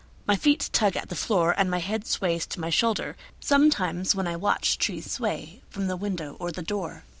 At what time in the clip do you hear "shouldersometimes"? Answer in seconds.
2.71-4.15